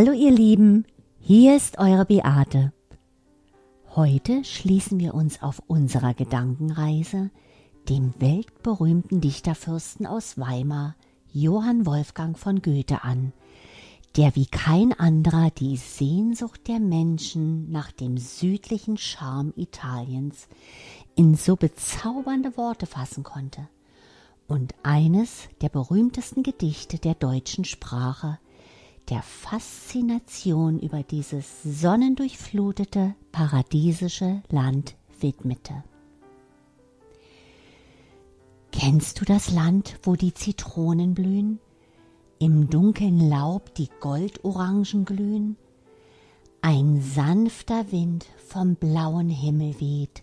[0.00, 0.84] Hallo ihr Lieben,
[1.18, 2.72] hier ist eure Beate.
[3.96, 7.32] Heute schließen wir uns auf unserer Gedankenreise
[7.88, 10.94] dem weltberühmten Dichterfürsten aus Weimar,
[11.32, 13.32] Johann Wolfgang von Goethe an,
[14.16, 20.46] der wie kein anderer die Sehnsucht der Menschen nach dem südlichen Charme Italiens
[21.16, 23.68] in so bezaubernde Worte fassen konnte
[24.46, 28.38] und eines der berühmtesten Gedichte der deutschen Sprache
[29.10, 35.82] der Faszination über dieses sonnendurchflutete, paradiesische Land widmete.
[38.70, 41.58] Kennst du das Land, wo die Zitronen blühen,
[42.38, 45.56] im dunkeln Laub die Goldorangen glühen,
[46.60, 50.22] ein sanfter Wind vom blauen Himmel weht,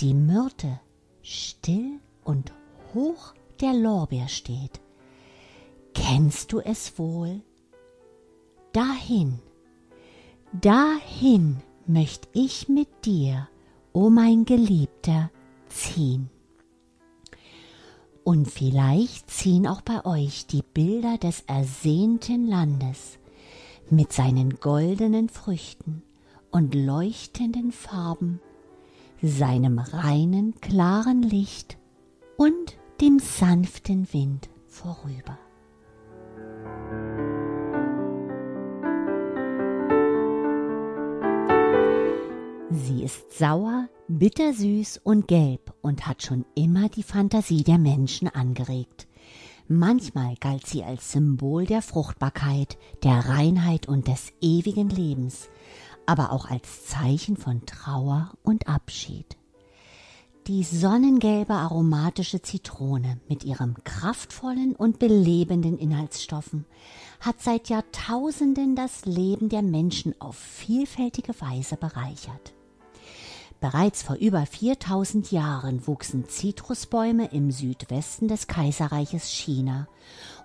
[0.00, 0.80] die Myrte
[1.22, 2.52] still und
[2.92, 4.80] hoch der Lorbeer steht.
[5.94, 7.40] Kennst du es wohl?
[8.74, 9.38] Dahin,
[10.52, 13.46] dahin möcht ich mit dir,
[13.92, 15.30] o mein Geliebter,
[15.68, 16.28] ziehen.
[18.24, 23.20] Und vielleicht ziehen auch bei euch die Bilder des ersehnten Landes
[23.90, 26.02] mit seinen goldenen Früchten
[26.50, 28.40] und leuchtenden Farben,
[29.22, 31.78] seinem reinen, klaren Licht
[32.36, 35.38] und dem sanften Wind vorüber.
[42.76, 49.06] Sie ist sauer, bittersüß und gelb und hat schon immer die Fantasie der Menschen angeregt.
[49.68, 55.50] Manchmal galt sie als Symbol der Fruchtbarkeit, der Reinheit und des ewigen Lebens,
[56.04, 59.36] aber auch als Zeichen von Trauer und Abschied.
[60.48, 66.66] Die sonnengelbe aromatische Zitrone mit ihrem kraftvollen und belebenden Inhaltsstoffen
[67.20, 72.53] hat seit Jahrtausenden das Leben der Menschen auf vielfältige Weise bereichert.
[73.60, 79.88] Bereits vor über 4000 Jahren wuchsen Zitrusbäume im Südwesten des Kaiserreiches China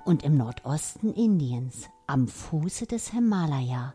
[0.05, 3.93] und im Nordosten Indiens am Fuße des Himalaya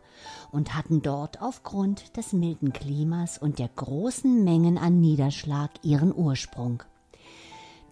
[0.53, 6.83] und hatten dort aufgrund des milden Klimas und der großen Mengen an Niederschlag ihren Ursprung.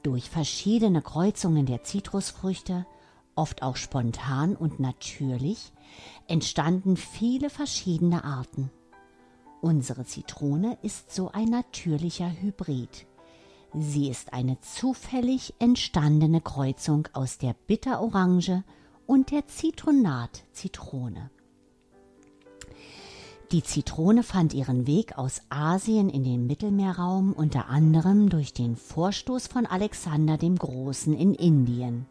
[0.04, 2.87] Durch verschiedene Kreuzungen der Zitrusfrüchte,
[3.34, 5.72] oft auch spontan und natürlich,
[6.28, 8.71] entstanden viele verschiedene Arten.
[9.62, 13.06] Unsere Zitrone ist so ein natürlicher Hybrid.
[13.72, 18.64] Sie ist eine zufällig entstandene Kreuzung aus der Bitterorange
[19.06, 21.30] und der Zitronat-Zitrone.
[23.52, 29.46] Die Zitrone fand ihren Weg aus Asien in den Mittelmeerraum unter anderem durch den Vorstoß
[29.46, 32.06] von Alexander dem Großen in Indien.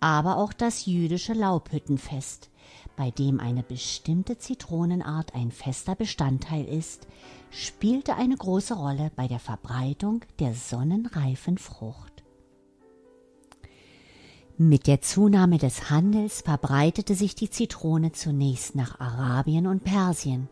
[0.00, 2.50] Aber auch das jüdische Laubhüttenfest
[2.98, 7.06] bei dem eine bestimmte Zitronenart ein fester Bestandteil ist,
[7.50, 12.24] spielte eine große Rolle bei der Verbreitung der sonnenreifen Frucht.
[14.56, 20.48] Mit der Zunahme des Handels verbreitete sich die Zitrone zunächst nach Arabien und Persien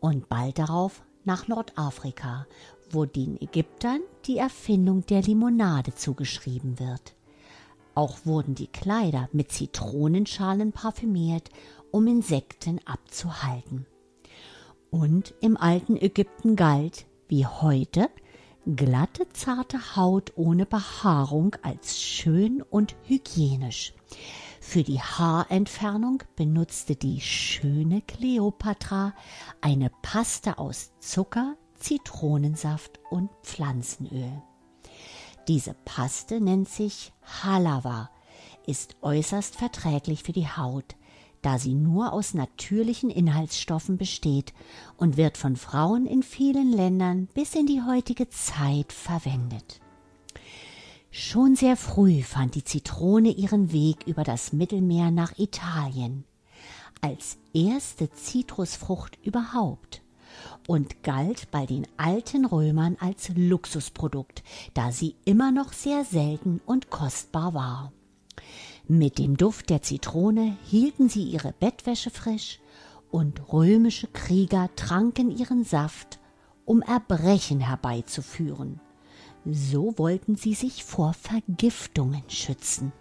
[0.00, 2.46] und bald darauf nach Nordafrika,
[2.90, 7.14] wo den Ägyptern die Erfindung der Limonade zugeschrieben wird.
[7.94, 11.50] Auch wurden die Kleider mit Zitronenschalen parfümiert,
[11.90, 13.86] um Insekten abzuhalten.
[14.90, 18.08] Und im alten Ägypten galt, wie heute,
[18.66, 23.94] glatte, zarte Haut ohne Behaarung als schön und hygienisch.
[24.60, 29.14] Für die Haarentfernung benutzte die schöne Kleopatra
[29.60, 34.42] eine Paste aus Zucker, Zitronensaft und Pflanzenöl.
[35.48, 37.12] Diese Paste nennt sich
[37.42, 38.10] Halava,
[38.66, 40.96] ist äußerst verträglich für die Haut,
[41.42, 44.54] da sie nur aus natürlichen Inhaltsstoffen besteht
[44.96, 49.80] und wird von Frauen in vielen Ländern bis in die heutige Zeit verwendet.
[51.10, 56.24] Schon sehr früh fand die Zitrone ihren Weg über das Mittelmeer nach Italien,
[57.02, 60.03] als erste Zitrusfrucht überhaupt
[60.66, 64.42] und galt bei den alten Römern als Luxusprodukt,
[64.74, 67.92] da sie immer noch sehr selten und kostbar war.
[68.86, 72.60] Mit dem Duft der Zitrone hielten sie ihre Bettwäsche frisch
[73.10, 76.18] und römische Krieger tranken ihren Saft,
[76.64, 78.80] um Erbrechen herbeizuführen.
[79.44, 82.92] So wollten sie sich vor Vergiftungen schützen.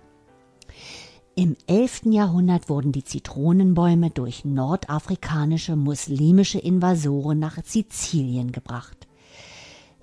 [1.36, 2.04] Im 11.
[2.12, 9.08] Jahrhundert wurden die Zitronenbäume durch nordafrikanische muslimische Invasoren nach Sizilien gebracht.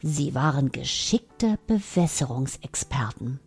[0.02, 3.38] Sie waren geschickte Bewässerungsexperten.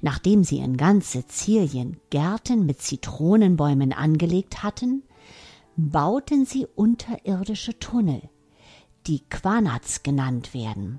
[0.00, 5.02] Nachdem sie in ganz Sizilien Gärten mit Zitronenbäumen angelegt hatten,
[5.76, 8.22] bauten sie unterirdische Tunnel,
[9.06, 10.98] die Quanats genannt werden,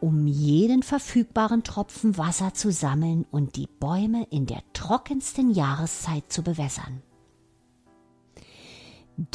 [0.00, 6.42] um jeden verfügbaren Tropfen Wasser zu sammeln und die Bäume in der trockensten Jahreszeit zu
[6.42, 7.02] bewässern.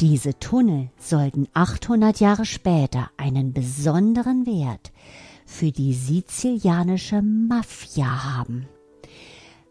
[0.00, 4.92] Diese Tunnel sollten 800 Jahre später einen besonderen Wert
[5.44, 8.66] für die sizilianische Mafia haben.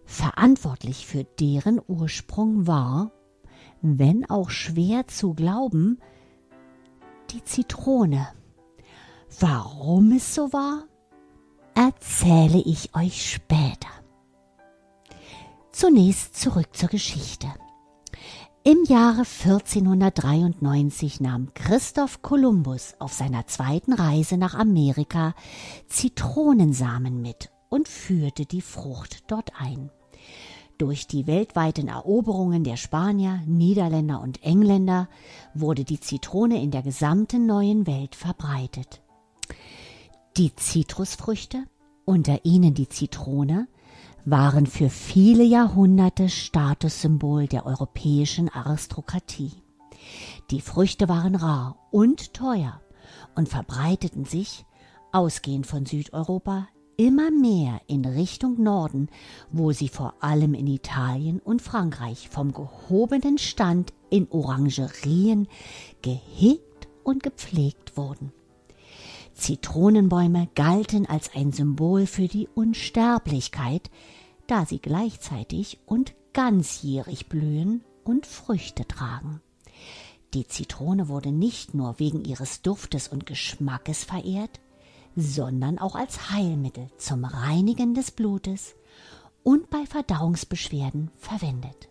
[0.06, 3.12] Verantwortlich für deren Ursprung war,
[3.82, 5.98] wenn auch schwer zu glauben,
[7.32, 8.28] die Zitrone.
[9.40, 10.84] Warum es so war,
[11.76, 13.90] erzähle ich euch später.
[15.72, 17.48] Zunächst zurück zur Geschichte.
[18.64, 25.34] Im Jahre 1493 nahm Christoph Kolumbus auf seiner zweiten Reise nach Amerika
[25.88, 29.90] Zitronensamen mit und führte die Frucht dort ein.
[30.78, 35.10] Durch die weltweiten Eroberungen der Spanier, Niederländer und Engländer
[35.54, 39.03] wurde die Zitrone in der gesamten neuen Welt verbreitet.
[40.36, 41.64] Die Zitrusfrüchte,
[42.06, 43.68] unter ihnen die Zitrone,
[44.26, 49.52] waren für viele Jahrhunderte Statussymbol der europäischen Aristokratie.
[50.50, 52.82] Die Früchte waren rar und teuer
[53.36, 54.66] und verbreiteten sich,
[55.12, 59.10] ausgehend von Südeuropa, immer mehr in Richtung Norden,
[59.52, 65.48] wo sie vor allem in Italien und Frankreich vom gehobenen Stand in Orangerien
[66.02, 68.32] gehegt und gepflegt wurden.
[69.34, 73.90] Zitronenbäume galten als ein Symbol für die Unsterblichkeit,
[74.48, 79.42] da sie gleichzeitig und ganzjährig blühen und Früchte tragen.
[80.34, 84.60] Die Zitrone wurde nicht nur wegen ihres Duftes und Geschmackes verehrt,
[85.16, 88.76] sondern auch als Heilmittel zum Reinigen des Blutes
[89.44, 91.90] und bei Verdauungsbeschwerden verwendet.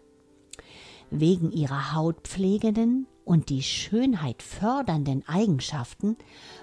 [1.10, 6.16] Wegen ihrer hautpflegenden und die Schönheit fördernden Eigenschaften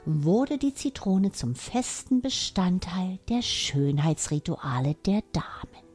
[0.06, 5.89] wurde die Zitrone zum festen Bestandteil der Schönheitsrituale der Damen.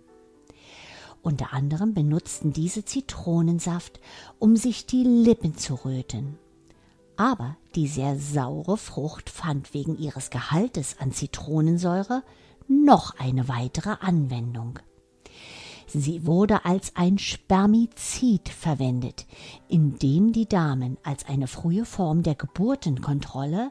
[1.23, 4.01] Unter anderem benutzten diese Zitronensaft,
[4.39, 6.39] um sich die Lippen zu röten.
[7.17, 12.23] Aber die sehr saure Frucht fand wegen ihres Gehaltes an Zitronensäure
[12.69, 14.79] noch eine weitere Anwendung.
[15.97, 19.27] Sie wurde als ein Spermizid verwendet,
[19.69, 23.71] indem die Damen als eine frühe Form der Geburtenkontrolle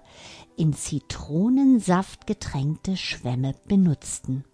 [0.56, 4.46] in Zitronensaft getränkte Schwämme benutzten.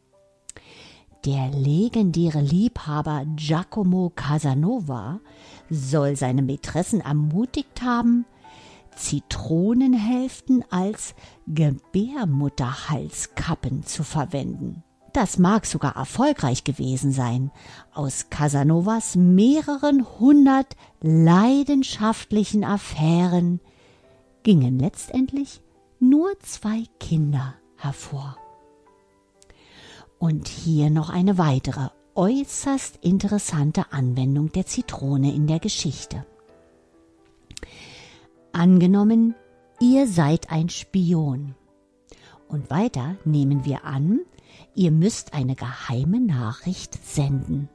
[1.25, 5.19] Der legendäre Liebhaber Giacomo Casanova
[5.69, 8.25] soll seine Mätressen ermutigt haben,
[8.95, 11.13] Zitronenhälften als
[11.45, 14.81] Gebärmutterhalskappen zu verwenden.
[15.13, 17.51] Das mag sogar erfolgreich gewesen sein.
[17.93, 23.59] Aus Casanovas mehreren hundert leidenschaftlichen Affären
[24.43, 25.61] gingen letztendlich
[25.99, 28.37] nur zwei Kinder hervor.
[30.19, 36.25] Und hier noch eine weitere äußerst interessante Anwendung der Zitrone in der Geschichte.
[38.51, 39.35] Angenommen,
[39.79, 41.55] ihr seid ein Spion.
[42.49, 44.19] Und weiter nehmen wir an,
[44.75, 47.69] ihr müsst eine geheime Nachricht senden.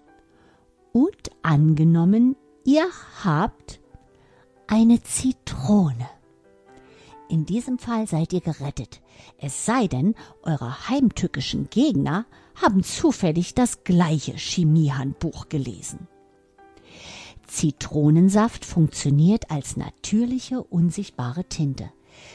[0.92, 2.86] Und angenommen, ihr
[3.24, 3.80] habt
[4.66, 6.08] eine Zitrone.
[7.28, 9.00] In diesem Fall seid ihr gerettet.
[9.38, 16.06] Es sei denn, eure heimtückischen Gegner haben zufällig das gleiche Chemiehandbuch gelesen.
[17.46, 21.90] Zitronensaft funktioniert als natürliche, unsichtbare Tinte.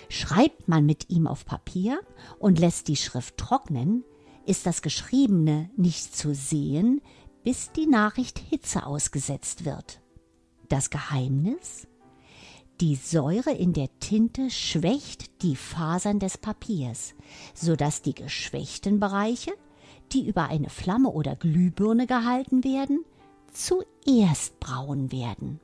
[0.10, 2.00] Schreibt man mit ihm auf Papier
[2.38, 4.04] und lässt die Schrift trocknen,
[4.50, 7.02] ist das Geschriebene nicht zu sehen,
[7.44, 10.02] bis die Nachricht Hitze ausgesetzt wird.
[10.70, 11.88] Das Geheimnis?
[12.82, 17.14] Die Säure in der Tinte schwächt die Fasern des Papiers,
[17.54, 19.52] sodass die geschwächten Bereiche,
[20.14, 23.06] die über eine Flamme oder Glühbirne gehalten werden,
[23.54, 25.60] zuerst braun werden.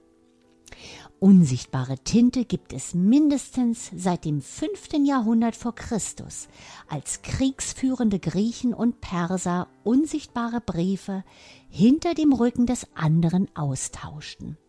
[1.25, 4.89] Unsichtbare Tinte gibt es mindestens seit dem 5.
[5.07, 6.47] Jahrhundert vor Christus,
[6.87, 11.23] als kriegsführende Griechen und Perser unsichtbare Briefe
[11.67, 14.59] hinter dem Rücken des anderen austauschten.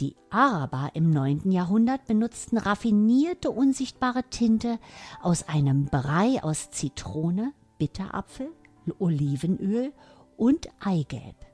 [0.00, 1.52] Die Araber im 9.
[1.52, 4.80] Jahrhundert benutzten raffinierte unsichtbare Tinte
[5.22, 8.50] aus einem Brei aus Zitrone, Bitterapfel,
[8.98, 9.92] Olivenöl
[10.36, 11.51] und Eigelb.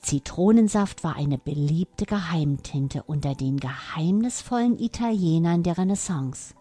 [0.00, 6.54] Zitronensaft war eine beliebte Geheimtinte unter den geheimnisvollen Italienern der Renaissance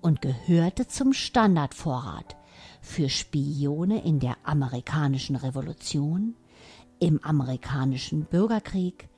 [0.00, 2.36] und gehörte zum Standardvorrat
[2.80, 6.34] für Spione in der amerikanischen Revolution,
[6.98, 9.08] im amerikanischen Bürgerkrieg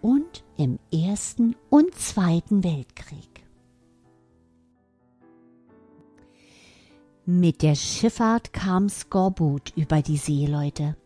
[0.00, 3.44] und im Ersten und Zweiten Weltkrieg.
[7.24, 10.96] Mit der Schifffahrt kam Skorbut über die Seeleute.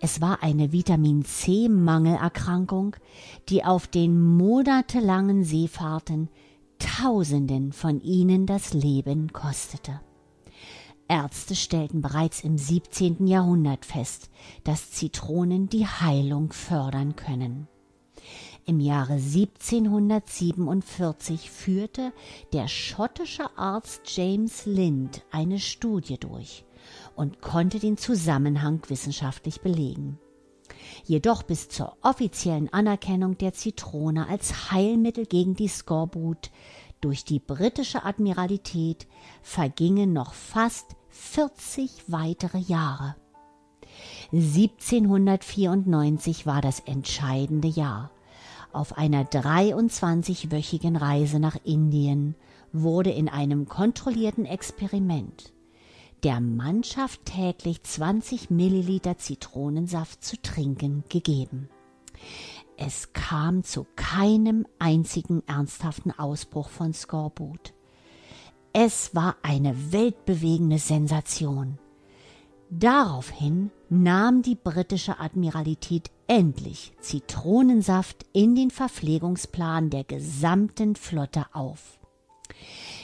[0.00, 2.96] Es war eine Vitamin C Mangelerkrankung,
[3.48, 6.28] die auf den monatelangen Seefahrten
[6.78, 10.00] Tausenden von ihnen das Leben kostete.
[11.08, 13.26] Ärzte stellten bereits im 17.
[13.26, 14.30] Jahrhundert fest,
[14.64, 17.68] dass Zitronen die Heilung fördern können.
[18.64, 22.12] Im Jahre 1747 führte
[22.52, 26.64] der schottische Arzt James Lind eine Studie durch
[27.20, 30.18] und konnte den Zusammenhang wissenschaftlich belegen.
[31.04, 36.50] Jedoch bis zur offiziellen Anerkennung der Zitrone als Heilmittel gegen die Skorbut
[37.02, 39.06] durch die britische Admiralität
[39.42, 43.16] vergingen noch fast 40 weitere Jahre.
[44.32, 48.10] 1794 war das entscheidende Jahr.
[48.72, 52.34] Auf einer 23-wöchigen Reise nach Indien
[52.72, 55.52] wurde in einem kontrollierten Experiment
[56.22, 61.68] der Mannschaft täglich 20 Milliliter Zitronensaft zu trinken gegeben.
[62.76, 67.74] Es kam zu keinem einzigen ernsthaften Ausbruch von Skorbut.
[68.72, 71.78] Es war eine weltbewegende Sensation.
[72.70, 81.98] Daraufhin nahm die britische Admiralität endlich Zitronensaft in den Verpflegungsplan der gesamten Flotte auf.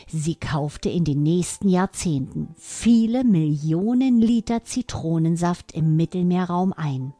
[0.06, 7.12] Sie kaufte in den nächsten Jahrzehnten viele Millionen Liter Zitronensaft im Mittelmeerraum ein.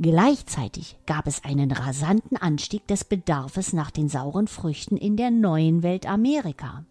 [0.00, 5.82] Gleichzeitig gab es einen rasanten Anstieg des Bedarfes nach den sauren Früchten in der neuen
[5.82, 6.84] Welt Amerika.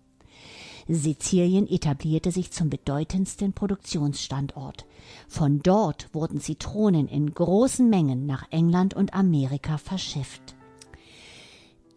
[0.88, 4.86] Sizilien etablierte sich zum bedeutendsten Produktionsstandort.
[5.28, 10.56] Von dort wurden Zitronen in großen Mengen nach England und Amerika verschifft.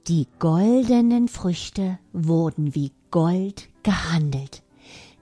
[0.09, 4.63] Die goldenen Früchte wurden wie Gold gehandelt.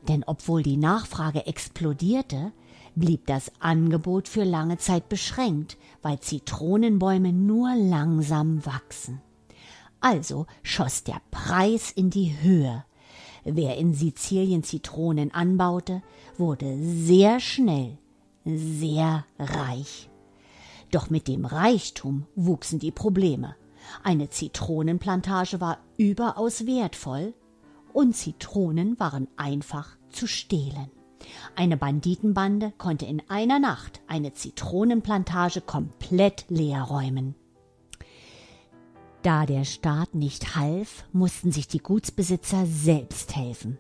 [0.07, 2.53] Denn obwohl die Nachfrage explodierte,
[2.95, 9.21] blieb das Angebot für lange Zeit beschränkt, weil Zitronenbäume nur langsam wachsen.
[10.01, 12.85] Also schoss der Preis in die Höhe.
[13.43, 16.01] Wer in Sizilien Zitronen anbaute,
[16.39, 17.99] wurde sehr schnell
[18.45, 20.09] sehr reich.
[20.93, 23.57] Doch mit dem Reichtum wuchsen die Probleme.
[24.03, 27.35] Eine Zitronenplantage war überaus wertvoll
[27.93, 30.91] und Zitronen waren einfach zu stehlen.
[31.55, 37.35] Eine Banditenbande konnte in einer Nacht eine Zitronenplantage komplett leer räumen.
[39.23, 43.79] Da der Staat nicht half, mussten sich die Gutsbesitzer selbst helfen.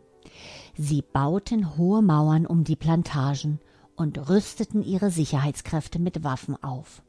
[0.77, 3.61] Sie bauten hohe Mauern um die Plantagen
[3.95, 7.03] und rüsteten ihre Sicherheitskräfte mit Waffen auf.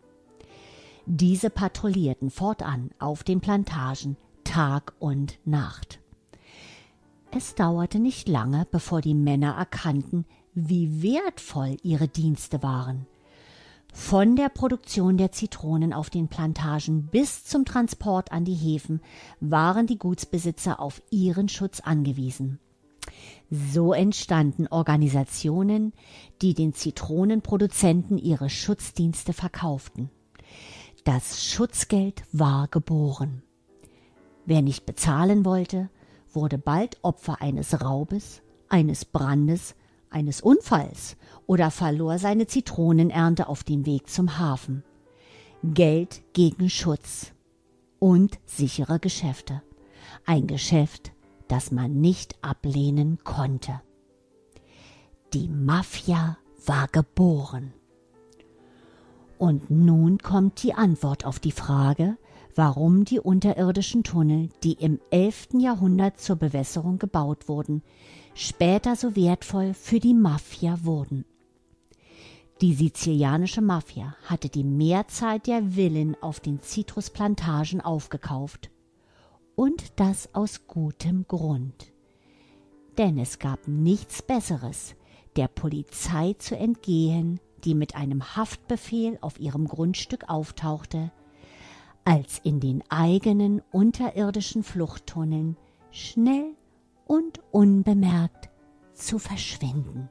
[1.08, 6.00] Diese patrouillierten fortan auf den Plantagen Tag und Nacht.
[7.32, 13.08] Es dauerte nicht lange, bevor die Männer erkannten, wie wertvoll ihre Dienste waren
[13.98, 19.02] von der Produktion der Zitronen auf den Plantagen bis zum Transport an die Häfen
[19.42, 22.60] waren die Gutsbesitzer auf ihren Schutz angewiesen.
[23.50, 25.94] So entstanden Organisationen,
[26.42, 30.12] die den Zitronenproduzenten ihre Schutzdienste verkauften.
[31.08, 33.42] Das Schutzgeld war geboren.
[34.46, 35.90] Wer nicht bezahlen wollte,
[36.34, 39.76] wurde bald Opfer eines Raubes, eines Brandes
[40.10, 44.84] eines Unfalls oder verlor seine Zitronenernte auf dem Weg zum Hafen.
[45.64, 47.32] Geld gegen Schutz
[48.00, 49.64] und sichere Geschäfte.
[50.26, 51.14] Ein Geschäft,
[51.48, 53.80] das man nicht ablehnen konnte.
[55.34, 57.74] Die Mafia war geboren.
[59.38, 62.17] Und nun kommt die Antwort auf die Frage,
[62.56, 65.50] warum die unterirdischen Tunnel, die im 11.
[65.60, 67.84] Jahrhundert zur Bewässerung gebaut wurden,
[68.34, 71.25] später so wertvoll für die Mafia wurden.
[72.62, 78.72] Die sizilianische Mafia hatte die Mehrzahl der Villen auf den Zitrusplantagen aufgekauft.
[79.56, 81.91] Und das aus gutem Grund.
[82.98, 84.96] Denn es gab nichts Besseres,
[85.36, 91.12] der Polizei zu entgehen, die mit einem Haftbefehl auf ihrem Grundstück auftauchte,
[92.06, 95.58] als in den eigenen unterirdischen Fluchttunneln
[95.92, 96.56] schnell
[97.06, 98.50] und unbemerkt
[98.94, 100.10] zu verschwinden.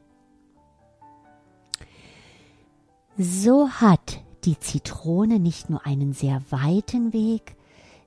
[3.17, 7.57] So hat die Zitrone nicht nur einen sehr weiten Weg,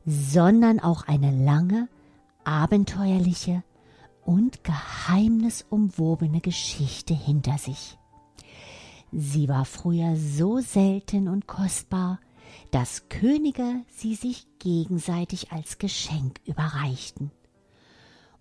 [0.06, 1.90] sondern auch eine lange,
[2.44, 3.64] abenteuerliche
[4.24, 7.98] und geheimnisumwobene Geschichte hinter sich.
[9.12, 12.20] Sie war früher so selten und kostbar,
[12.72, 17.32] dass Könige sie sich gegenseitig als Geschenk überreichten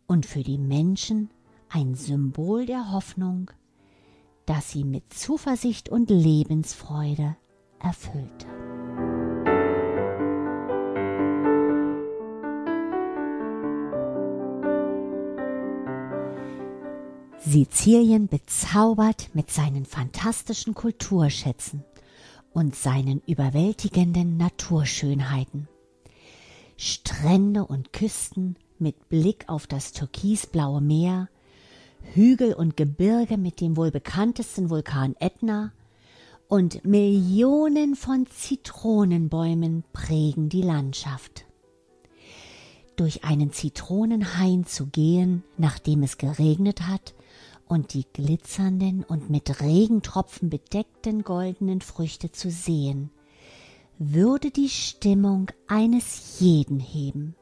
[0.06, 1.30] und für die Menschen
[1.70, 3.50] ein Symbol der Hoffnung,
[4.46, 7.37] das sie mit Zuversicht und Lebensfreude
[7.78, 8.58] erfüllte.
[17.49, 21.83] Sizilien bezaubert mit seinen fantastischen Kulturschätzen
[22.52, 25.67] und seinen überwältigenden Naturschönheiten.
[26.76, 31.31] Strände und Küsten mit Blick auf das türkisblaue Meer,
[32.12, 35.73] Hügel und Gebirge mit dem wohl bekanntesten Vulkan Etna
[36.49, 41.47] und Millionen von Zitronenbäumen prägen die Landschaft.
[42.97, 47.14] Durch einen Zitronenhain zu gehen, nachdem es geregnet hat,
[47.68, 53.10] und die glitzernden und mit Regentropfen bedeckten goldenen Früchte zu sehen,
[53.98, 57.34] würde die Stimmung eines jeden heben.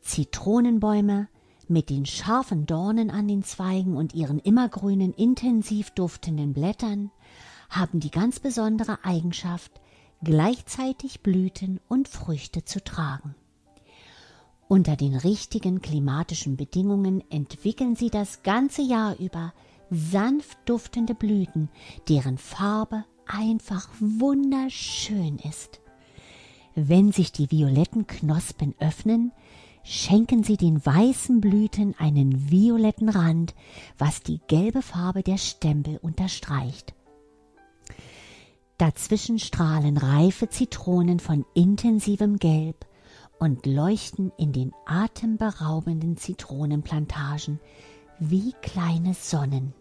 [0.00, 1.28] Zitronenbäume
[1.68, 7.10] mit den scharfen Dornen an den Zweigen und ihren immergrünen, intensiv duftenden Blättern
[7.70, 9.80] haben die ganz besondere Eigenschaft,
[10.22, 13.34] gleichzeitig Blüten und Früchte zu tragen.
[14.68, 19.52] Unter den richtigen klimatischen Bedingungen entwickeln sie das ganze Jahr über
[19.90, 21.68] sanft duftende Blüten,
[22.08, 25.80] deren Farbe einfach wunderschön ist.
[26.74, 29.32] Wenn sich die violetten Knospen öffnen,
[29.84, 33.54] schenken sie den weißen Blüten einen violetten Rand,
[33.98, 36.94] was die gelbe Farbe der Stempel unterstreicht.
[38.78, 42.86] Dazwischen strahlen reife Zitronen von intensivem Gelb
[43.38, 47.60] und leuchten in den atemberaubenden Zitronenplantagen
[48.18, 49.74] wie kleine Sonnen.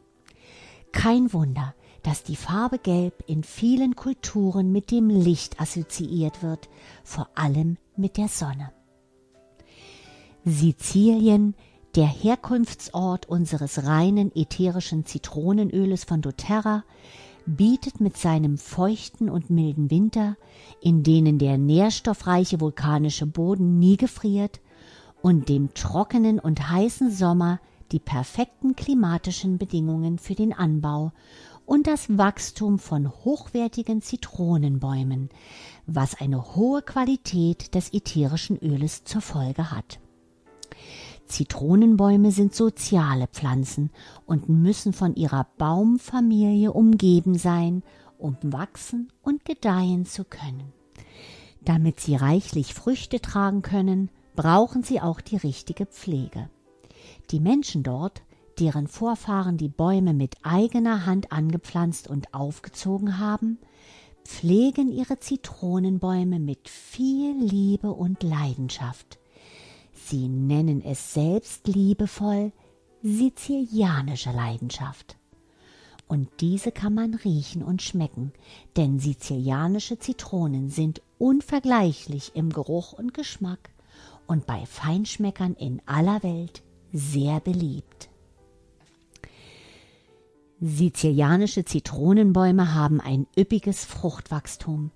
[0.92, 6.70] Kein Wunder, dass die Farbe Gelb in vielen Kulturen mit dem Licht assoziiert wird,
[7.04, 8.72] vor allem mit der Sonne.
[10.46, 11.56] Sizilien,
[11.96, 16.84] der Herkunftsort unseres reinen ätherischen Zitronenöles von doTERRA,
[17.46, 20.38] bietet mit seinem feuchten und milden Winter,
[20.82, 24.62] in denen der nährstoffreiche vulkanische Boden nie gefriert,
[25.22, 27.60] und dem trockenen und heißen Sommer
[27.94, 31.14] die perfekten klimatischen Bedingungen für den Anbau
[31.66, 35.30] und das Wachstum von hochwertigen Zitronenbäumen,
[35.86, 40.00] was eine hohe Qualität des ätherischen Öles zur Folge hat.
[41.26, 43.92] Zitronenbäume sind soziale Pflanzen
[44.26, 47.84] und müssen von ihrer Baumfamilie umgeben sein,
[48.18, 50.74] um wachsen und gedeihen zu können.
[51.62, 56.50] Damit sie reichlich Früchte tragen können, brauchen sie auch die richtige Pflege.
[57.32, 58.22] Die Menschen dort,
[58.60, 63.58] deren Vorfahren die Bäume mit eigener Hand angepflanzt und aufgezogen haben,
[64.26, 69.20] pflegen ihre Zitronenbäume mit viel Liebe und Leidenschaft.
[70.06, 72.52] Sie nennen es selbst liebevoll
[73.02, 75.18] sizilianische Leidenschaft.
[76.08, 78.34] Und diese kann man riechen und schmecken,
[78.76, 83.70] denn sizilianische Zitronen sind unvergleichlich im Geruch und Geschmack
[84.28, 88.10] und bei Feinschmeckern in aller Welt sehr beliebt.
[90.60, 94.92] Sizilianische Zitronenbäume haben ein üppiges Fruchtwachstum,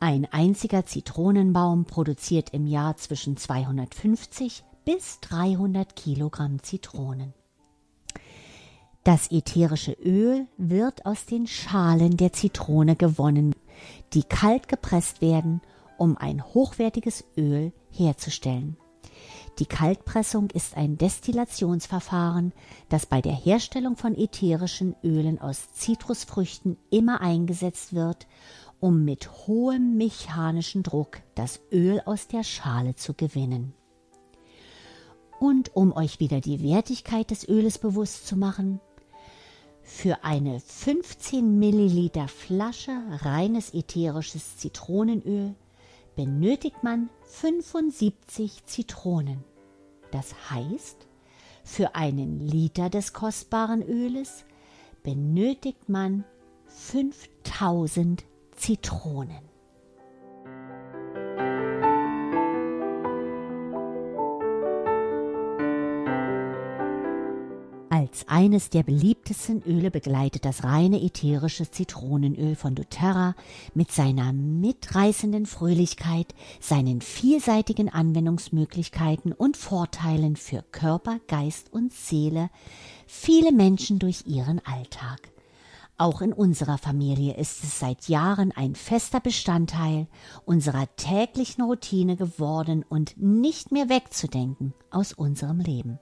[0.00, 7.34] ein einziger Zitronenbaum produziert im Jahr zwischen 250 bis 300 Kilogramm Zitronen.
[9.04, 13.54] Das ätherische Öl wird aus den Schalen der Zitrone gewonnen,
[14.14, 15.60] die kalt gepresst werden,
[15.98, 18.76] um ein hochwertiges Öl herzustellen.
[19.58, 22.52] Die Kaltpressung ist ein Destillationsverfahren,
[22.88, 28.26] das bei der Herstellung von ätherischen Ölen aus Zitrusfrüchten immer eingesetzt wird
[28.80, 33.74] um mit hohem mechanischen Druck das Öl aus der Schale zu gewinnen.
[35.38, 38.80] Und um euch wieder die Wertigkeit des Öles bewusst zu machen,
[39.82, 45.54] für eine 15 Milliliter Flasche reines ätherisches Zitronenöl
[46.14, 49.44] benötigt man 75 Zitronen.
[50.10, 51.06] Das heißt,
[51.64, 54.44] für einen Liter des kostbaren Öles
[55.02, 56.24] benötigt man
[56.66, 58.24] 5000
[58.60, 59.40] Zitronen.
[67.88, 73.34] Als eines der beliebtesten Öle begleitet das reine ätherische Zitronenöl von doTERRA
[73.72, 82.50] mit seiner mitreißenden Fröhlichkeit, seinen vielseitigen Anwendungsmöglichkeiten und Vorteilen für Körper, Geist und Seele
[83.06, 85.30] viele Menschen durch ihren Alltag.
[86.00, 90.06] Auch in unserer Familie ist es seit Jahren ein fester Bestandteil
[90.46, 95.98] unserer täglichen Routine geworden und nicht mehr wegzudenken aus unserem Leben.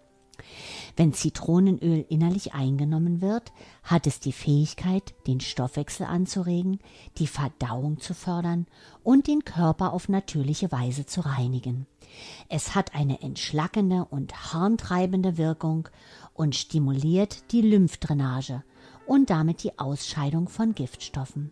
[0.96, 3.50] Wenn Zitronenöl innerlich eingenommen wird,
[3.82, 6.78] hat es die Fähigkeit, den Stoffwechsel anzuregen,
[7.16, 8.66] die Verdauung zu fördern
[9.02, 11.88] und den Körper auf natürliche Weise zu reinigen.
[12.48, 15.88] Es hat eine entschlackende und harntreibende Wirkung
[16.34, 18.62] und stimuliert die Lymphdrainage
[19.08, 21.50] und damit die Ausscheidung von Giftstoffen.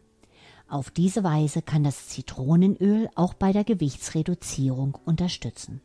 [0.68, 5.80] Auf diese Weise kann das Zitronenöl auch bei der Gewichtsreduzierung unterstützen.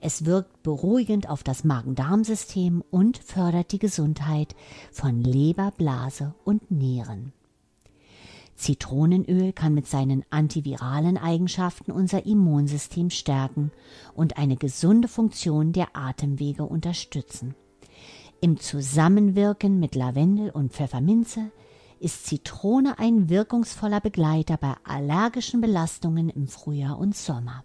[0.00, 4.56] Es wirkt beruhigend auf das Magen-Darm-System und fördert die Gesundheit
[4.90, 7.32] von Leber, Blase und Nieren.
[8.56, 13.70] Zitronenöl kann mit seinen antiviralen Eigenschaften unser Immunsystem stärken
[14.14, 17.54] und eine gesunde Funktion der Atemwege unterstützen.
[18.44, 21.52] Im Zusammenwirken mit Lavendel und Pfefferminze
[22.00, 27.62] ist Zitrone ein wirkungsvoller Begleiter bei allergischen Belastungen im Frühjahr und Sommer.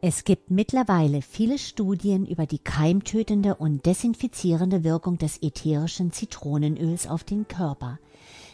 [0.00, 7.22] Es gibt mittlerweile viele Studien über die keimtötende und desinfizierende Wirkung des ätherischen Zitronenöls auf
[7.22, 8.00] den Körper,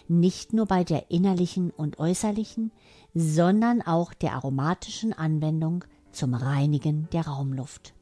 [0.07, 2.73] nicht nur bei der innerlichen und äußerlichen,
[3.15, 7.95] sondern auch der aromatischen Anwendung zum Reinigen der Raumluft.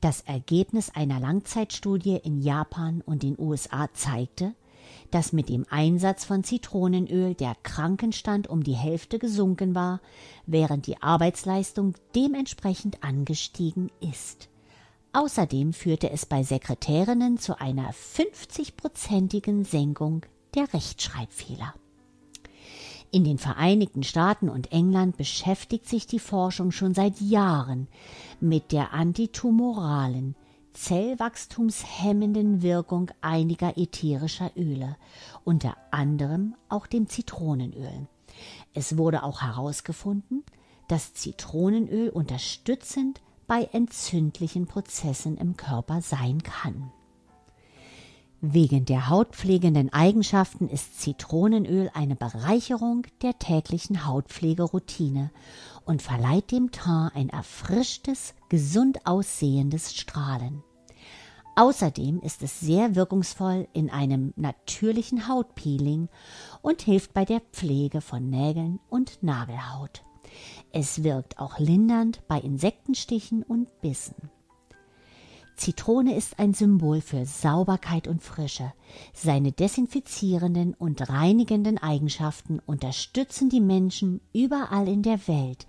[0.00, 4.54] Das Ergebnis einer Langzeitstudie in Japan und den USA zeigte,
[5.10, 10.00] dass mit dem Einsatz von Zitronenöl der Krankenstand um die Hälfte gesunken war,
[10.46, 14.48] während die Arbeitsleistung dementsprechend angestiegen ist.
[15.12, 21.74] Außerdem führte es bei Sekretärinnen zu einer 50-prozentigen Senkung der Rechtschreibfehler.
[23.10, 27.88] In den Vereinigten Staaten und England beschäftigt sich die Forschung schon seit Jahren
[28.38, 30.36] mit der antitumoralen,
[30.74, 34.96] zellwachstumshemmenden Wirkung einiger ätherischer Öle,
[35.44, 38.06] unter anderem auch dem Zitronenöl.
[38.74, 40.44] Es wurde auch herausgefunden,
[40.86, 46.92] dass Zitronenöl unterstützend bei entzündlichen Prozessen im Körper sein kann.
[48.40, 55.32] Wegen der hautpflegenden Eigenschaften ist Zitronenöl eine Bereicherung der täglichen Hautpflegeroutine
[55.84, 60.62] und verleiht dem Teint ein erfrischtes, gesund aussehendes Strahlen.
[61.56, 66.08] Außerdem ist es sehr wirkungsvoll in einem natürlichen Hautpeeling
[66.62, 70.04] und hilft bei der Pflege von Nägeln und Nagelhaut.
[70.70, 74.30] Es wirkt auch lindernd bei Insektenstichen und Bissen.
[75.58, 78.72] Zitrone ist ein Symbol für Sauberkeit und Frische.
[79.12, 85.66] Seine desinfizierenden und reinigenden Eigenschaften unterstützen die Menschen überall in der Welt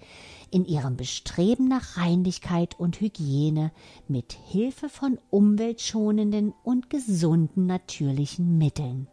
[0.52, 3.72] in ihrem Bestreben nach Reinlichkeit und Hygiene
[4.08, 9.08] mit Hilfe von umweltschonenden und gesunden natürlichen Mitteln.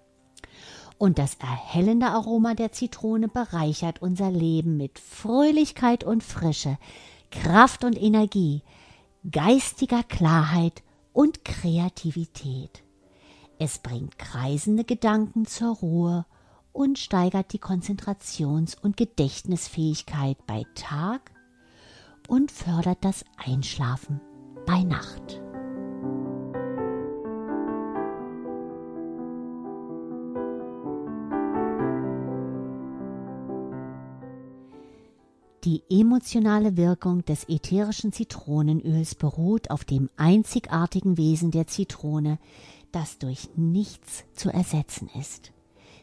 [0.99, 6.79] Und das erhellende Aroma der Zitrone bereichert unser Leben mit Fröhlichkeit und Frische,
[7.31, 8.63] Kraft und Energie,
[9.31, 12.83] geistiger Klarheit und Kreativität.
[13.59, 16.27] Es bringt kreisende Gedanken zur Ruhe
[16.73, 21.33] und steigert die Konzentrations- und Gedächtnisfähigkeit bei Tag
[22.29, 24.21] und fördert das Einschlafen
[24.67, 25.41] bei Nacht.
[35.67, 42.39] Die emotionale Wirkung des ätherischen Zitronenöls beruht auf dem einzigartigen Wesen der Zitrone,
[42.93, 45.51] das durch nichts zu ersetzen ist.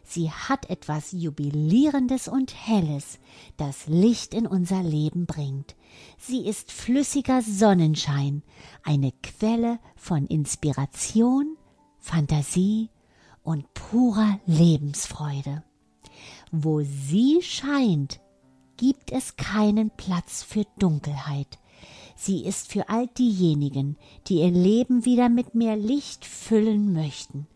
[0.04, 3.20] Sie hat etwas Jubilierendes und Helles,
[3.56, 5.78] das Licht in unser Leben bringt.
[6.18, 8.44] Sie ist flüssiger Sonnenschein,
[8.84, 11.56] eine Quelle von Inspiration,
[12.00, 12.90] Fantasie
[13.44, 15.64] und purer Lebensfreude.
[16.52, 18.20] Wo sie scheint,
[18.78, 21.60] gibt es keinen Platz für Dunkelheit.
[22.16, 27.48] Sie ist für all diejenigen, die ihr Leben wieder mit mehr Licht füllen möchten.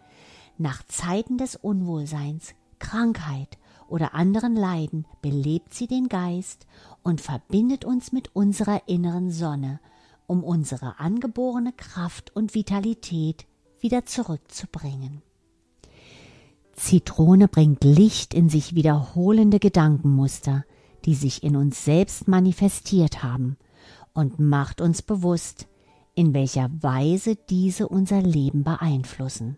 [0.58, 6.66] Nach Zeiten des Unwohlseins, Krankheit oder anderen Leiden belebt sie den Geist
[7.04, 9.80] und verbindet uns mit unserer inneren Sonne,
[10.26, 13.46] um unsere angeborene Kraft und Vitalität
[13.80, 15.22] wieder zurückzubringen.
[16.74, 20.64] Zitrone bringt Licht in sich wiederholende Gedankenmuster,
[21.08, 23.58] die sich in uns selbst manifestiert haben
[24.14, 25.68] und macht uns bewusst,
[26.14, 29.58] in welcher Weise diese unser Leben beeinflussen.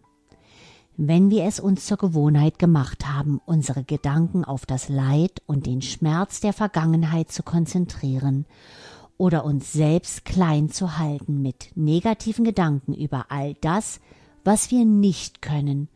[0.96, 5.82] Wenn wir es uns zur Gewohnheit gemacht haben, unsere Gedanken auf das Leid und den
[5.82, 8.46] Schmerz der Vergangenheit zu konzentrieren
[9.18, 14.02] oder uns selbst klein zu halten mit negativen Gedanken über all das,
[14.44, 15.90] was wir nicht können,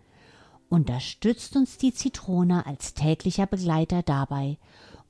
[0.69, 4.57] unterstützt uns die Zitrone als täglicher Begleiter dabei,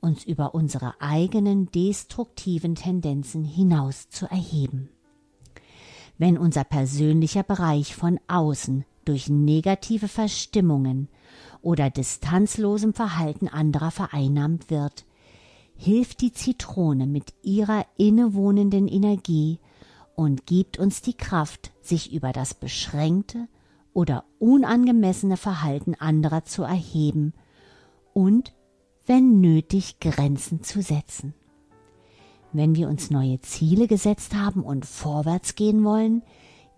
[0.03, 4.89] uns über unsere eigenen destruktiven Tendenzen hinaus zu erheben.
[6.17, 11.09] Wenn unser persönlicher Bereich von außen durch negative Verstimmungen
[11.61, 15.05] oder distanzlosem Verhalten anderer vereinnahmt wird,
[15.75, 19.59] hilft die Zitrone mit ihrer innewohnenden Energie
[20.15, 23.47] und gibt uns die Kraft, sich über das beschränkte
[23.93, 27.33] oder unangemessene Verhalten anderer zu erheben
[28.13, 28.53] und,
[29.05, 31.33] wenn nötig, Grenzen zu setzen.
[32.51, 36.21] Wenn wir uns neue Ziele gesetzt haben und vorwärts gehen wollen,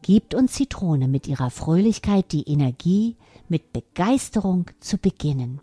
[0.01, 3.17] gibt uns Zitrone mit ihrer Fröhlichkeit die Energie,
[3.49, 5.59] mit Begeisterung zu beginnen.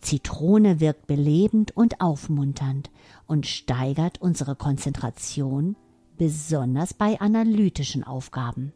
[0.00, 2.90] Zitrone wirkt belebend und aufmunternd
[3.26, 5.76] und steigert unsere Konzentration,
[6.16, 8.72] besonders bei analytischen Aufgaben.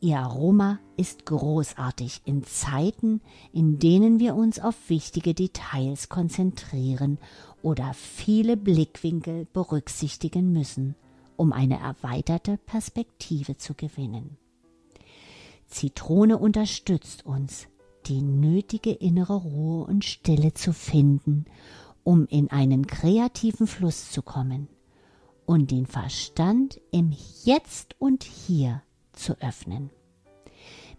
[0.00, 3.20] Ihr Aroma ist großartig in Zeiten,
[3.52, 7.18] in denen wir uns auf wichtige Details konzentrieren
[7.62, 10.94] oder viele Blickwinkel berücksichtigen müssen
[11.40, 14.36] um eine erweiterte Perspektive zu gewinnen.
[15.68, 17.66] Zitrone unterstützt uns,
[18.04, 21.46] die nötige innere Ruhe und Stille zu finden,
[22.04, 24.68] um in einen kreativen Fluss zu kommen
[25.46, 28.82] und den Verstand im Jetzt und Hier
[29.20, 29.90] zu öffnen.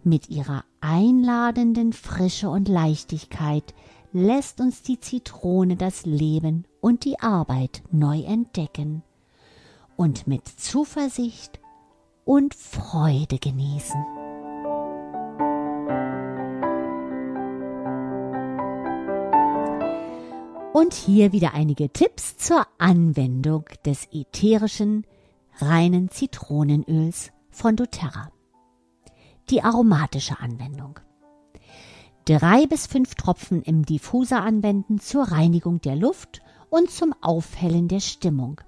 [0.03, 3.73] Mit ihrer einladenden Frische und Leichtigkeit
[4.13, 9.03] lässt uns die Zitrone das Leben und die Arbeit neu entdecken
[9.95, 11.59] und mit Zuversicht
[12.25, 14.03] und Freude genießen.
[20.73, 25.05] Und hier wieder einige Tipps zur Anwendung des ätherischen
[25.59, 28.31] reinen Zitronenöls von doTERRA.
[29.49, 30.99] Die aromatische Anwendung.
[32.25, 37.99] Drei bis fünf Tropfen im Diffuser anwenden zur Reinigung der Luft und zum Aufhellen der
[37.99, 38.61] Stimmung.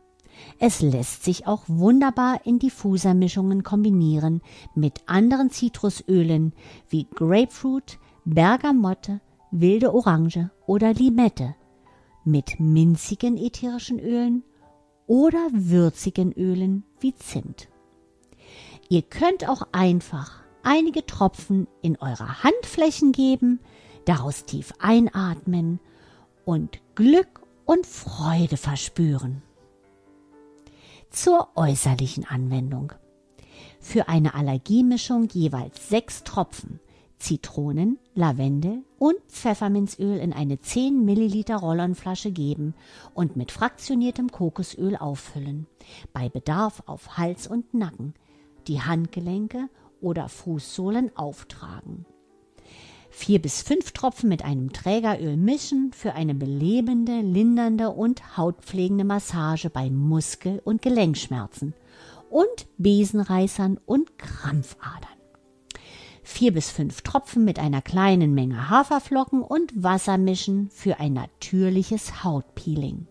[0.60, 4.41] Es lässt sich auch wunderbar in Diffusermischungen kombinieren
[4.76, 6.54] mit anderen Zitrusölen
[6.89, 11.56] wie Grapefruit, Bergamotte, wilde Orange oder Limette,
[12.26, 14.43] mit minzigen ätherischen Ölen
[15.08, 17.69] oder würzigen Ölen wie Zimt.
[18.89, 23.60] Ihr könnt auch einfach einige Tropfen in eure Handflächen geben,
[24.06, 25.80] daraus tief einatmen
[26.46, 29.41] und Glück und Freude verspüren
[31.13, 32.91] zur äußerlichen Anwendung.
[33.80, 36.80] Für eine Allergiemischung jeweils sechs Tropfen
[37.19, 42.74] Zitronen, Lavendel und Pfefferminzöl in eine 10 Milliliter Rollonflasche geben
[43.13, 45.67] und mit fraktioniertem Kokosöl auffüllen.
[46.12, 48.13] Bei Bedarf auf Hals und Nacken,
[48.67, 49.69] die Handgelenke
[50.02, 52.06] oder Fußsohlen auftragen
[53.13, 59.69] vier bis fünf Tropfen mit einem Trägeröl mischen für eine belebende, lindernde und hautpflegende Massage
[59.69, 61.73] bei Muskel- und Gelenkschmerzen
[62.30, 65.08] und Besenreißern und Krampfadern.
[66.23, 72.23] Vier bis fünf Tropfen mit einer kleinen Menge Haferflocken und Wasser mischen für ein natürliches
[72.23, 73.08] Hautpeeling.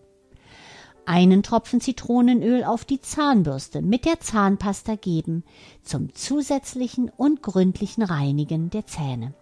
[1.05, 5.43] Einen Tropfen Zitronenöl auf die Zahnbürste mit der Zahnpasta geben
[5.81, 9.33] zum zusätzlichen und gründlichen Reinigen der Zähne.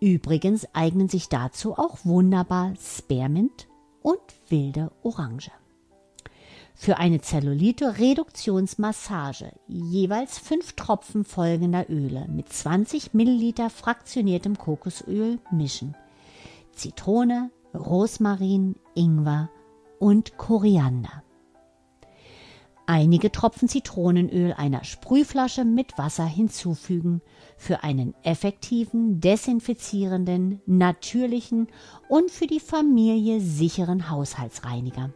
[0.00, 3.66] Übrigens eignen sich dazu auch wunderbar Spearmint
[4.02, 5.50] und wilde Orange.
[6.76, 15.96] Für eine Zellulite-Reduktionsmassage jeweils fünf Tropfen folgender Öle mit 20 Milliliter fraktioniertem Kokosöl mischen.
[16.70, 19.50] Zitrone, Rosmarin, Ingwer
[19.98, 21.22] und Koriander
[22.88, 27.20] einige Tropfen Zitronenöl einer Sprühflasche mit Wasser hinzufügen
[27.58, 31.68] für einen effektiven, desinfizierenden, natürlichen
[32.08, 35.10] und für die Familie sicheren Haushaltsreiniger.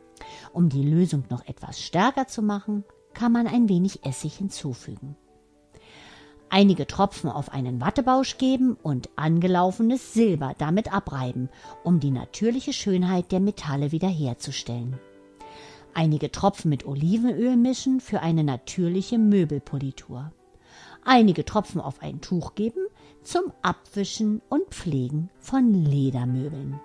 [0.53, 5.17] Um die Lösung noch etwas stärker zu machen, kann man ein wenig Essig hinzufügen.
[6.55, 11.49] Einige Tropfen auf einen Wattebausch geben und angelaufenes Silber damit abreiben,
[11.83, 15.01] um die natürliche Schönheit der Metalle wiederherzustellen.
[15.95, 20.31] Einige Tropfen mit Olivenöl mischen für eine natürliche Möbelpolitur,
[21.03, 22.87] einige Tropfen auf ein Tuch geben
[23.23, 26.79] zum Abwischen und Pflegen von Ledermöbeln,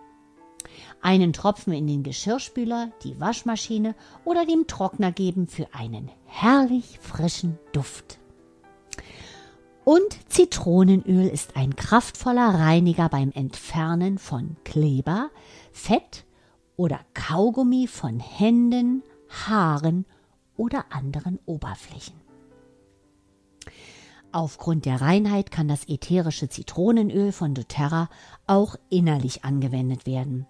[1.02, 7.60] einen Tropfen in den Geschirrspüler, die Waschmaschine oder dem Trockner geben für einen herrlich frischen
[7.74, 8.18] Duft.
[9.88, 15.30] Und Zitronenöl ist ein kraftvoller Reiniger beim Entfernen von Kleber,
[15.72, 16.26] Fett
[16.76, 20.06] oder Kaugummi von Händen, Haaren
[20.58, 22.16] oder anderen Oberflächen.
[24.34, 28.10] Aufgrund der Reinheit kann das ätherische Zitronenöl von doTERRA
[28.46, 30.48] auch innerlich angewendet werden.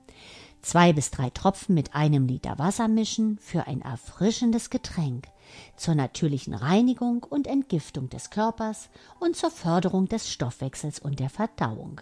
[0.63, 5.28] Zwei bis drei Tropfen mit einem Liter Wasser mischen für ein erfrischendes Getränk
[5.76, 12.02] zur natürlichen Reinigung und Entgiftung des Körpers und zur Förderung des Stoffwechsels und der Verdauung.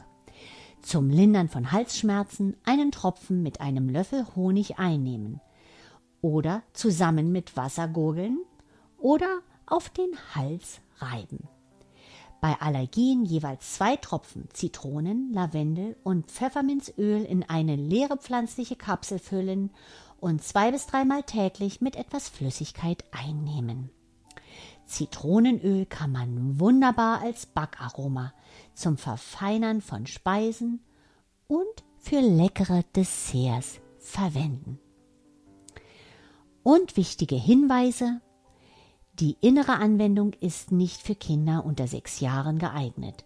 [0.81, 5.41] Zum Lindern von Halsschmerzen einen Tropfen mit einem Löffel Honig einnehmen
[6.21, 8.39] oder zusammen mit Wasser gurgeln
[8.97, 11.47] oder auf den Hals reiben.
[12.41, 19.71] Bei Allergien jeweils zwei Tropfen Zitronen, Lavendel und Pfefferminzöl in eine leere pflanzliche Kapsel füllen
[20.25, 23.91] und zwei bis dreimal täglich mit etwas Flüssigkeit einnehmen.
[24.87, 28.33] Zitronenöl kann man wunderbar als Backaroma
[28.73, 30.83] zum Verfeinern von Speisen
[31.47, 34.79] und für leckere Desserts verwenden.
[36.63, 38.19] Und wichtige Hinweise
[39.19, 43.25] die innere Anwendung ist nicht für Kinder unter sechs Jahren geeignet.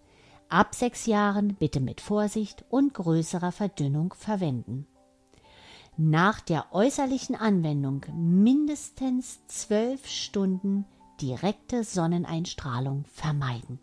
[0.49, 4.85] Ab sechs Jahren bitte mit Vorsicht und größerer Verdünnung verwenden.
[6.01, 10.85] Nach der äußerlichen Anwendung mindestens zwölf Stunden
[11.19, 13.79] direkte Sonneneinstrahlung vermeiden.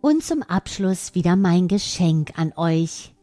[0.00, 3.14] Und zum Abschluss wieder mein Geschenk an euch,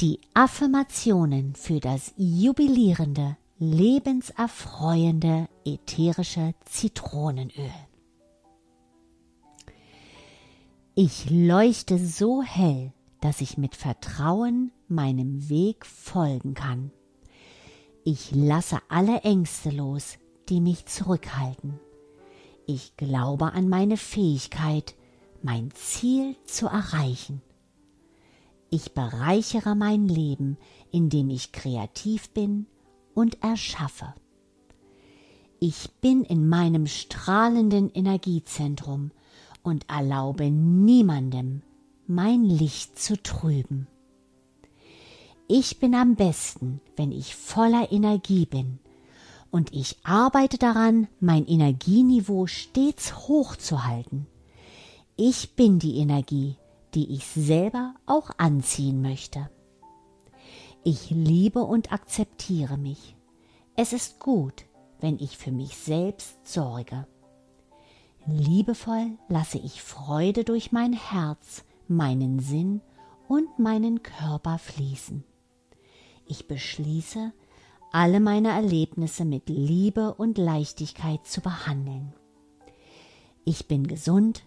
[0.00, 7.87] die Affirmationen für das jubilierende, lebenserfreuende ätherische Zitronenöl.
[11.00, 16.90] Ich leuchte so hell, dass ich mit Vertrauen meinem Weg folgen kann.
[18.02, 21.78] Ich lasse alle Ängste los, die mich zurückhalten.
[22.66, 24.96] Ich glaube an meine Fähigkeit,
[25.40, 27.42] mein Ziel zu erreichen.
[28.68, 30.58] Ich bereichere mein Leben,
[30.90, 32.66] indem ich kreativ bin
[33.14, 34.14] und erschaffe.
[35.60, 39.12] Ich bin in meinem strahlenden Energiezentrum
[39.68, 41.62] und erlaube niemandem,
[42.06, 43.86] mein Licht zu trüben.
[45.46, 48.78] Ich bin am besten, wenn ich voller Energie bin,
[49.50, 54.26] und ich arbeite daran, mein Energieniveau stets hochzuhalten.
[55.16, 56.56] Ich bin die Energie,
[56.94, 59.48] die ich selber auch anziehen möchte.
[60.84, 63.16] Ich liebe und akzeptiere mich.
[63.74, 64.64] Es ist gut,
[65.00, 67.06] wenn ich für mich selbst sorge.
[68.30, 72.82] Liebevoll lasse ich Freude durch mein Herz, meinen Sinn
[73.26, 75.24] und meinen Körper fließen.
[76.26, 77.32] Ich beschließe,
[77.90, 82.12] alle meine Erlebnisse mit Liebe und Leichtigkeit zu behandeln.
[83.46, 84.42] Ich bin gesund,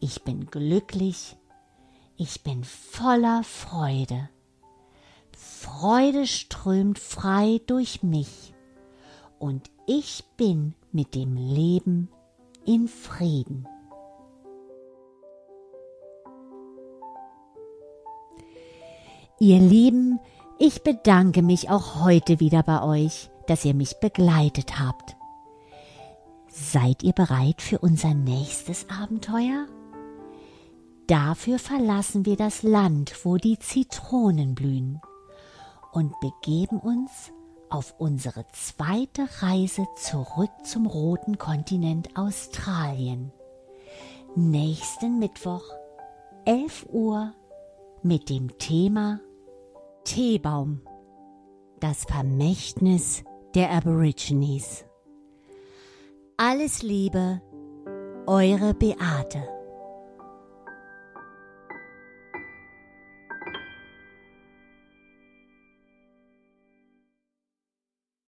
[0.00, 1.36] ich bin glücklich,
[2.16, 4.30] ich bin voller Freude.
[5.36, 8.54] Freude strömt frei durch mich
[9.38, 12.08] und ich bin mit dem Leben
[12.66, 13.66] in Frieden.
[19.40, 20.20] Ihr Lieben,
[20.58, 25.16] ich bedanke mich auch heute wieder bei euch, dass ihr mich begleitet habt.
[26.48, 29.66] Seid ihr bereit für unser nächstes Abenteuer?
[31.08, 35.00] Dafür verlassen wir das Land, wo die Zitronen blühen
[35.92, 37.32] und begeben uns
[37.74, 43.32] auf unsere zweite Reise zurück zum roten Kontinent Australien.
[44.36, 45.64] Nächsten Mittwoch,
[46.44, 47.34] 11 Uhr,
[48.02, 49.18] mit dem Thema
[50.04, 50.82] Teebaum,
[51.80, 53.24] das Vermächtnis
[53.56, 54.84] der Aborigines.
[56.36, 57.42] Alles Liebe,
[58.26, 59.53] eure Beate.